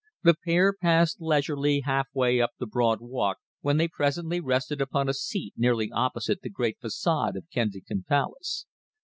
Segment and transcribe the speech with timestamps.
[0.23, 5.07] The pair passed leisurely half way up the Broad Walk, when they presently rested upon
[5.07, 8.65] a seat nearly opposite the great façade of Kensington Palace.